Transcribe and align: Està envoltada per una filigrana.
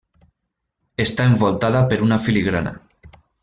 Està 1.05 1.29
envoltada 1.33 1.85
per 1.93 2.03
una 2.07 2.21
filigrana. 2.27 2.77